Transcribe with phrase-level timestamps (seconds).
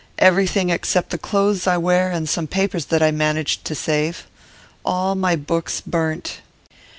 [0.17, 4.25] 'Everything, except the clothes I wear and some papers that I managed to save.
[4.83, 6.39] All my books burnt!